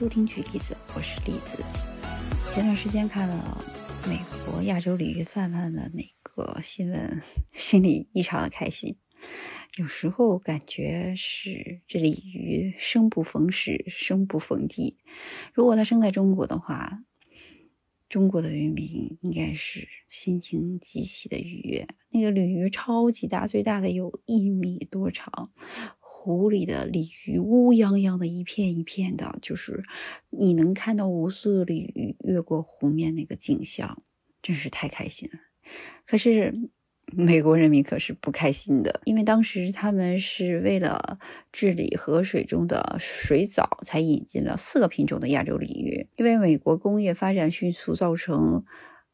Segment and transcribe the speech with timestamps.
[0.00, 1.62] 收听举例子，我是栗子。
[2.54, 3.62] 前段时间看了
[4.08, 7.22] 美国亚洲鲤鱼泛滥的那个新闻，
[7.52, 8.96] 心里异常的开心。
[9.76, 14.96] 有时候感觉是这鲤鱼生不逢时，生不逢地。
[15.52, 17.04] 如果它生在中国的话，
[18.08, 21.86] 中国的渔民应该是心情极其的愉悦。
[22.08, 25.52] 那个鲤鱼超级大，最大的有一米多长。
[26.22, 29.82] 湖里的鲤鱼乌泱泱的一片一片的，就是
[30.28, 34.02] 你能看到无数的鲤鱼越过湖面那个景象，
[34.42, 35.40] 真是太开心了。
[36.06, 36.54] 可是
[37.06, 41.18] 美国人民可是不开心的，因为当时他们是为了
[41.52, 46.06] 治理河水中的水藻，才引进了四个品种的亚洲鲤鱼。
[46.18, 48.62] 因为美国工业发展迅速，造成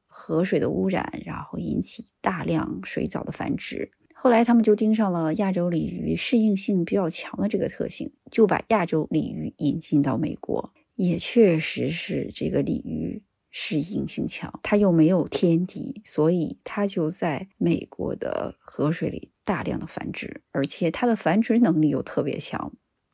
[0.06, 3.92] 河水的污染，然后引起大量水藻的繁殖。
[4.26, 10.72] 后来他们就盯上了亚洲鲤鱼适应性比较强的这个特性，就把亚洲鲤鱼引进到美国。
[10.96, 22.72] 也确实是这个鲤鱼适应性强，它又没有天敌，所以它就在美国的河水里大量的繁殖，而且它的繁殖能力又特别强，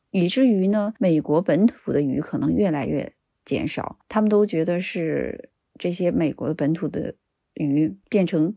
[0.09, 3.13] 以至于呢，美国本土的鱼可能越来越
[3.45, 3.99] 减少。
[4.09, 7.13] 他们都觉得是这些美国本土的
[7.53, 8.55] 鱼变成。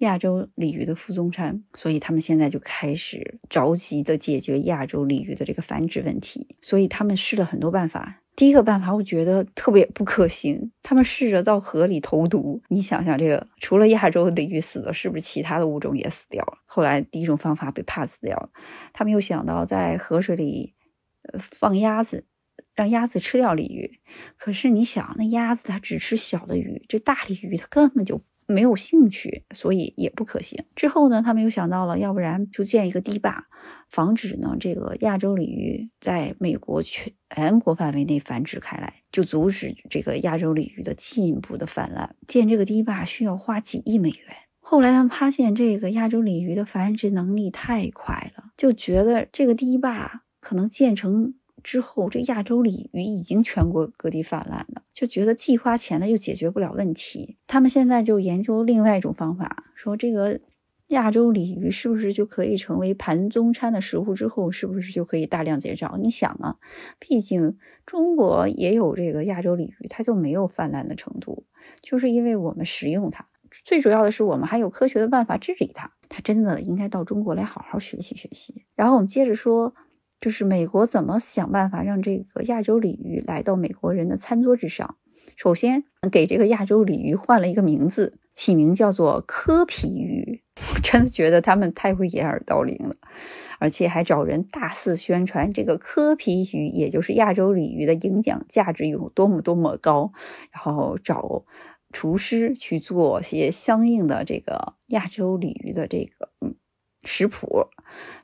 [0.00, 6.56] 亚洲鲤鱼的负宗餐，所以他们现在就开始着急的解决亚洲鲤鱼的这个繁殖问题。
[6.62, 8.22] 所以他们试了很多办法。
[8.34, 12.62] 第一个办法我觉得特别不可行，他们试着到河里投毒。
[12.68, 16.58] 你想想，这个除了亚洲鲤鱼死了，是不是其他的物种也死掉了？
[16.64, 18.48] 后来第一种方法被 pass 掉了。
[18.94, 20.74] 他们又想到在河水里
[21.38, 22.24] 放鸭子，
[22.74, 24.00] 让鸭子吃掉鲤鱼。
[24.38, 28.22] 可是你想，那鸭子它只吃小的鱼，这大鲤鱼它根本就。
[28.50, 30.64] 没有兴趣，所以也不可行。
[30.74, 33.46] 之后呢，他们又想到了，要不然就建一个堤坝，
[33.88, 42.16] 防止呢这个亚洲鲤鱼在美国全国范围内繁殖开来，就阻止这个亚洲鲤鱼的进一步的泛滥。
[42.26, 44.18] 建这个堤坝需要花几亿美元。
[44.60, 51.34] 后来他们发现这个亚洲鲤鱼的繁殖能力太快了，就觉得这个堤坝可能建成。
[51.62, 57.36] 之后，这亚洲鲤鱼已经全国各地泛滥了，就觉得既花钱了又解决不了问题。
[57.46, 60.40] 他们现在就研究另外一种方法，说这个
[60.88, 64.14] 亚洲鲤鱼是不是就可以成为盘中餐的食物？
[64.14, 65.96] 之后是不是就可以大量减少？
[65.96, 66.56] 你想啊，
[66.98, 71.44] 毕竟中国也有这个亚洲鲤鱼，它就没有泛滥的程度，
[71.82, 73.26] 就是因为我们食用它。
[73.64, 75.92] 最主要的是，我们还有科学的办法治理它。
[76.08, 78.64] 它真的应该到中国来好好学习学习。
[78.74, 79.74] 然后我们接着说。
[80.20, 84.96] 就是美国怎么想办法让这个亚洲鲤鱼来到美国人的餐桌之上？
[85.36, 90.42] 首先给这个亚洲鲤鱼换了一个名字，起名叫做科皮鱼。
[90.82, 92.94] 真的觉得他们太会掩耳盗铃了，
[93.58, 100.12] 而且还找人大肆宣传这个科皮鱼，也就是亚洲鲤鱼的营养价值有多么多么高，
[100.52, 101.44] 然后找
[101.92, 106.56] 厨师去做些相应的这个亚洲鲤鱼的这个嗯。
[107.02, 107.68] 食谱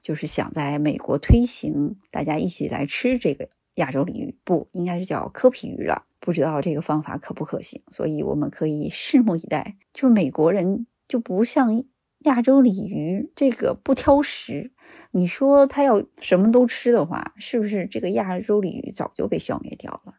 [0.02, 6.04] 就是想在美国推行，大家一起来吃这个亚洲鲤鱼，不应该是叫科皮鱼了。
[6.20, 9.76] 不知道这个方法可不可行，所以我们可以拭目以待。
[9.92, 11.84] 就是美国人就不像
[12.20, 14.72] 亚洲鲤鱼这个不挑食，
[15.12, 20.14] 你说他要什么都吃的话，是不是这个亚洲鲤鱼早就被消灭掉了？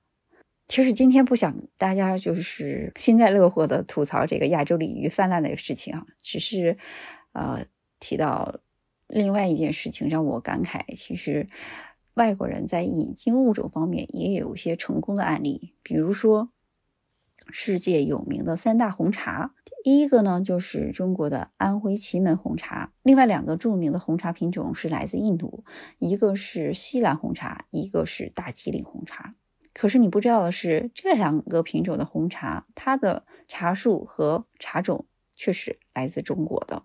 [0.68, 6.78] 其实今天不想大家就是幸灾乐祸的吐槽这个亚洲鲤鱼泛滥的事情啊，只是
[7.34, 7.66] 呃。
[8.00, 8.60] 提到
[9.08, 11.48] 另外一件事情，让我感慨，其实
[12.14, 15.74] 外国人在引进物种方面也有一些成功的案例。
[15.84, 16.50] 比如说，
[17.50, 19.54] 世界有名的三大红茶，
[19.84, 25.64] 第一个呢就是中国的安徽祁门红茶，另外两个著名的红茶品种是来自印度，
[26.00, 29.34] 一个是锡兰红茶，一个是大吉岭红茶。
[29.74, 36.84] 可是你不知道的是，这两个品种的红茶，它的茶树和茶种却是来自中国的。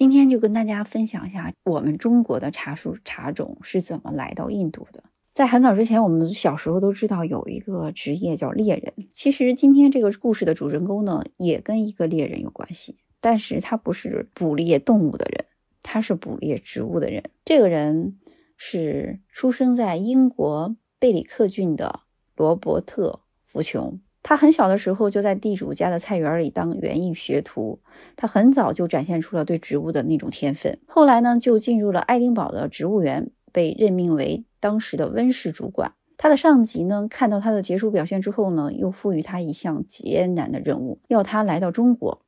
[0.00, 5.04] 今天就跟大家分享一下我们中国的茶树茶种是怎么来到印度的。
[5.34, 8.94] 在很早之前，我们小时候都知道有一个职业叫猎人。
[9.12, 15.44] 其实今天这个故事的主人公呢，也跟一个猎人有关系，但是他不是捕猎动物的人，
[15.82, 17.22] 他是捕猎植物的人。
[17.44, 18.18] 这个人
[18.56, 22.00] 是出生在英国贝里克郡的
[22.34, 23.20] 罗伯特·
[23.52, 24.00] 福琼。
[24.22, 27.80] 他很小的时候就在地主家的菜园里当园艺学徒，
[28.16, 30.78] 他很早就展现出了对植物的那种天分。
[30.86, 35.94] 后来呢，就进入了爱丁堡的植物园，被任命为当时的温室主管。
[36.18, 42.20] 他的上级呢，看到他的杰出表现之后呢，又赋予他一项艰难的任务，要他来到中国，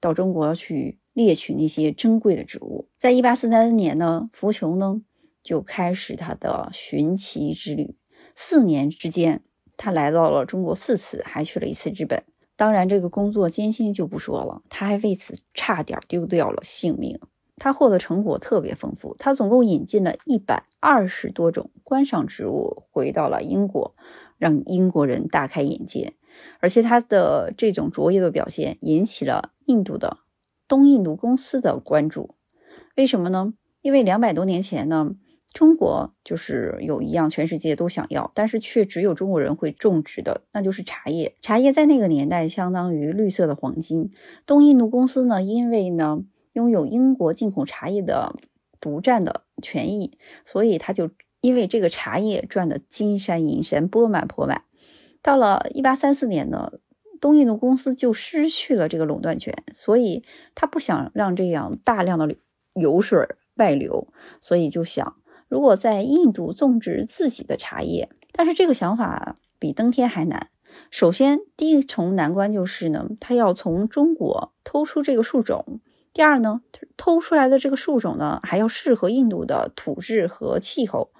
[0.00, 2.88] 到中国去猎取那些珍贵的植物。
[2.98, 5.02] 在一八四三年呢，福琼呢
[5.42, 7.94] 就开始他的寻奇之旅。
[8.34, 9.42] 四年之间。
[9.76, 12.22] 他来到了中国四次，还去了一次日本。
[12.56, 17.18] 当然，这个工作艰辛就不说了，他还为此差点丢掉了性命。
[17.56, 23.94] 他获得成果特别丰富，他总共引进了一百二十多种观赏植物回到了英国，
[24.38, 26.14] 让英国人大开眼界。
[26.58, 30.18] 而且他的这种卓越的表现引起了印度的
[30.66, 32.34] 东印度公司的关注。
[32.96, 33.54] 为什么呢？
[33.82, 35.14] 因为两百多年前呢，
[35.54, 41.34] 中国就是有一样全世界都想要，但是却只有中国人会种植的，那就是茶叶。
[41.40, 44.12] 茶叶在那个年代相当于绿色的黄金。
[44.44, 46.24] 东印度公司呢，因为呢。
[46.54, 48.36] 拥有英国进口茶叶的
[48.80, 51.10] 独占的权益，所以他就
[51.40, 54.62] 因为这个茶叶赚得金山银山、钵满钵满。
[55.20, 56.74] 到了一八三四年呢，
[57.20, 60.22] 东印度公司就失去了这个垄断权，所以
[60.54, 62.36] 他不想让这样大量的
[62.74, 63.18] 油水
[63.56, 64.06] 外流，
[64.40, 65.16] 所以就想
[65.48, 68.08] 如果在印度种植自己的茶叶。
[68.32, 70.48] 但是这个想法比登天还难。
[70.90, 75.80] 首先，第一重难关就是呢，他要从中国偷出这个树种。
[76.12, 76.62] 第二呢，
[76.96, 81.12] 偷出来的这个树种呢，还要适合印度的土质和气候。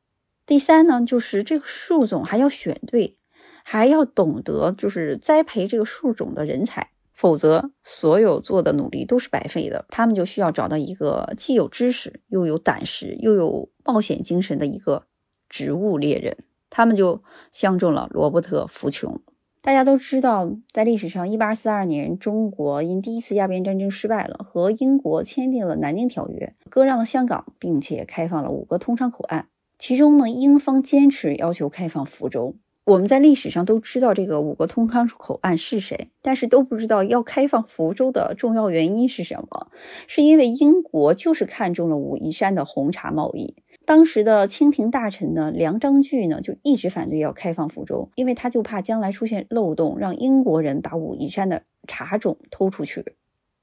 [0.46, 3.16] 第三呢，就是这个树种还要选对，
[3.64, 9.86] 还要懂得就是栽培这个树种的人才，否则所有做的努力都是白费的。
[9.88, 15.06] 他们就需要找到一个既有知识又有胆识又有冒险精神的一个
[15.48, 16.36] 植物猎人。
[16.68, 17.22] 他们就
[17.52, 19.20] 相中了罗伯特·福琼。
[19.62, 29.46] 大家都知道，在历史上，一八四二年，中国因第一次鸦片战争失败了，和英国签订了《南京条约》，割让了香港，并且开放了五个通商口岸。
[29.78, 32.56] 其中呢，英方坚持要求开放福州。
[32.84, 39.68] 我们在历史上都知道这个五个通商口岸是谁，但是都不知道要开放福州的重要原因是什么。
[40.06, 43.56] 是因为英国就是看中了武夷山的红茶贸易。
[43.86, 53.14] 当时的清廷大臣呢，梁章钜呢就一直反对要开放福州，因为他就怕将来出现漏洞，让英国人把武夷山的茶种偷出去。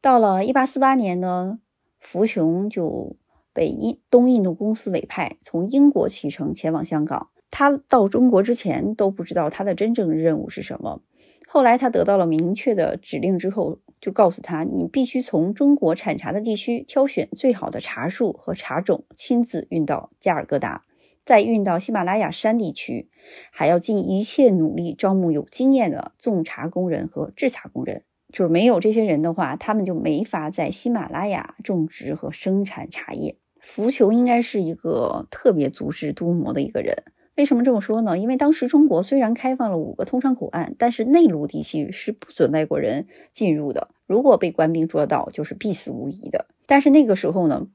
[0.01, 1.59] 到了一八四八年呢，
[1.99, 3.15] 福琼就
[3.53, 7.27] 被印东印度公司委派从英国启程前往香港。
[7.51, 11.01] 他到中国之前都不知道他的真正任务是什么，
[11.47, 13.77] 后来他得到了明确的指令之后。
[14.01, 20.85] 就告诉他，你必须从中国产茶的地区挑选最好的茶树和茶种，亲自运到加尔各答，
[21.23, 23.11] 再运到喜马拉雅山地区，
[23.51, 28.01] 还要尽一切努力招募有经验的种茶工人和制茶工人。
[28.33, 33.35] 就是没有这些人的话，他们就没法在喜马拉雅种植和生产茶叶。
[33.59, 37.03] 福球应该是一个特别足智多谋的一个人。
[37.41, 38.19] 为什么这么说呢？
[38.19, 43.87] 因为当时中国虽然开放了五个通商口岸，但是内陆地区是不准外国人进入的。
[44.05, 46.45] 如果被官兵捉到，就是必死无疑的。
[46.67, 47.65] 但是那个时候呢，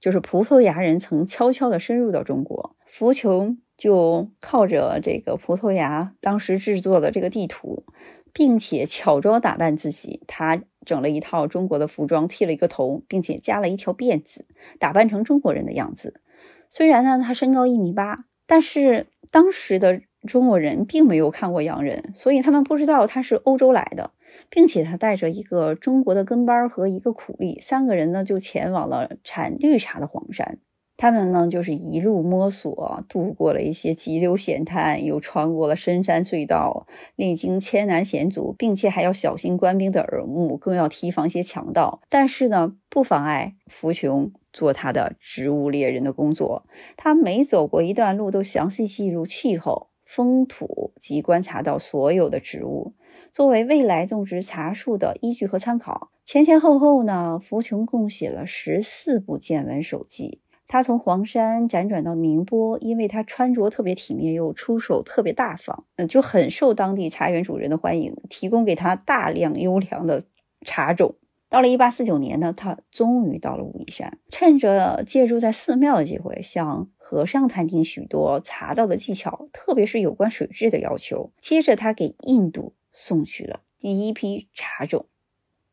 [0.00, 7.84] 就是葡萄牙人曾悄悄地深入到中国，福琼就靠着这个葡萄牙当时制作的这个地图，
[8.32, 14.46] 并且巧装打扮自己，他整了一套中国的服装，剃了一个头，并且加了一条辫子，
[14.78, 16.22] 打扮成中国人的样子。
[16.70, 18.24] 虽然呢，他身高一米八。
[18.46, 24.10] 但是当时的中国人并没有看过洋人，所以他们不知道他是欧洲来的，
[24.48, 30.58] 并且他带着一个中国的跟班和一个苦力，三个人呢就前往了产绿茶的黄山。
[30.96, 36.86] 他们呢就是一路摸索，渡过了一些急流险滩，又穿过了深山隧道，
[37.16, 42.00] 历经千难险阻，并且还要小心官兵的耳目，更要提防一些强盗。
[42.08, 46.64] 但是呢，不妨碍福琼做他的植物猎人的工作。
[46.96, 52.94] 他每走过一段路，都详细记录气候、风土及观察到所有的植物，
[53.30, 56.10] 作为未来种植茶树的依据和参考。
[56.24, 60.40] 前前后后呢，福琼共写了十四部见闻手记。
[60.66, 70.24] 他从黄山辗转到宁波，因为他穿着特别体面，又出手特别大方，嗯，就很受当地茶园主人的欢迎，提供给他大量优良的
[70.62, 71.16] 茶种。
[71.54, 81.30] 到了一八四九年呢，他终于到了武夷山，趁着借住在寺庙的机会，向和尚探听许多茶道的技巧，特别是有关水质的要求。
[81.40, 85.06] 接着，他给印度送去了第一批茶种，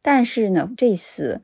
[0.03, 1.41] 但是呢，这次。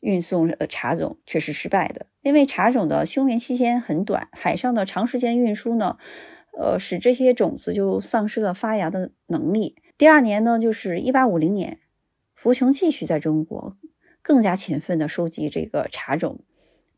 [0.00, 5.98] 运送的茶种却是失败的，因为茶种的休眠期间很短，海上的长时间运输呢，
[6.58, 9.76] 呃，使这些种子就丧失了发芽的能力。
[9.98, 11.80] 第二年呢，就是一八五零年，
[12.42, 13.76] 福琼继续在中国
[14.22, 16.40] 更加勤奋地收集这个茶种，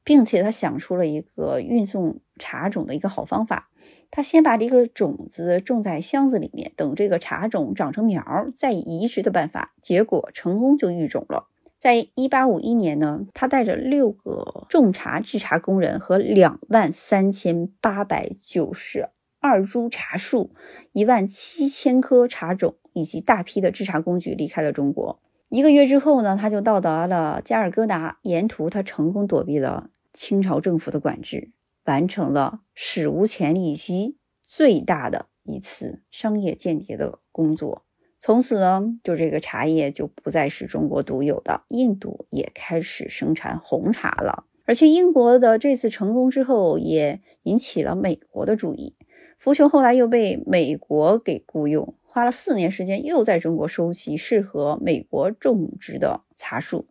[0.05, 3.69] 并且他想出了一个运送茶种的一个好方法。
[4.13, 11.49] 他先把这个种子种在箱子里面，等这个茶种长成苗，再移植的办法，结果成功就育种了。
[11.77, 19.09] 在一八五一年呢，他带着六个种茶制茶工人和两万三千八百九十
[19.41, 20.55] 二株茶树、
[20.93, 25.19] 一万七千棵茶种以及大批的制茶工具离开了中国。
[25.53, 31.51] 一个月之后呢，他就到达了加尔各答，沿途他成功躲避了清朝政府的管制，
[31.85, 34.17] 完成了史无前例及
[34.47, 37.83] 最大的一次商业间谍的工作。
[38.19, 44.47] 从此呢，就这个茶叶就不再是中国独有的，印度也开始生产红茶了。
[44.65, 48.95] 而且英国的这次成功之后，也引起了美国的注意。
[49.37, 56.87] 福琼后来又被美国给雇佣，花了四年时间，又在中国收集适合美国种植的茶树。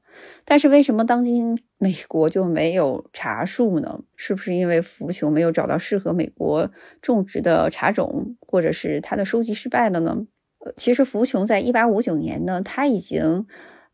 [0.45, 4.01] 但是为什么当今美国就没有茶树呢？
[4.15, 6.71] 是不是因为福琼没有找到适合美国
[7.03, 10.25] 种植的茶种，或者是他的收集失败了呢？
[10.75, 13.45] 其实福琼在一八五九年呢，他已经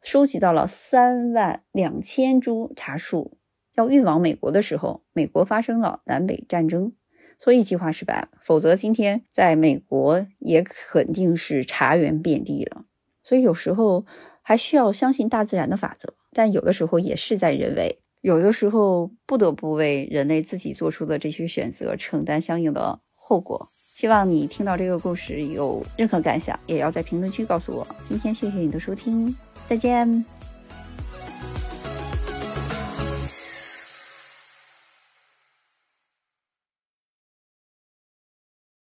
[0.02, 3.38] 收集到了三万两千株茶树，
[3.76, 6.94] 要运往美国的时候，美国发生了南北战争，
[7.38, 8.28] 所以计划失败。
[8.42, 12.86] 否则今天在美国也肯定是茶园遍地了。
[13.24, 14.06] 所以有时候
[14.42, 23.70] 还需要相信大自然的法则，但有的时候也是在人为，有的时候不得不为人类自己做出的这些选择承担相应的后果。
[23.94, 27.86] 希望你听到这个故事有任何感想，也要在评论区告诉我。
[28.04, 30.37] 今天谢谢你的收听，再见。